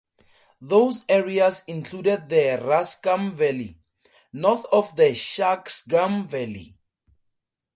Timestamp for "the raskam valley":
2.27-3.77